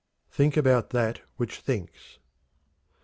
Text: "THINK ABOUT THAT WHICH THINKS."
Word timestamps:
"THINK 0.31 0.57
ABOUT 0.57 0.89
THAT 0.89 1.21
WHICH 1.37 1.59
THINKS." 1.59 2.17